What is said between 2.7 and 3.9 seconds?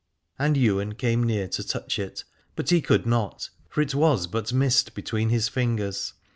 he could not, for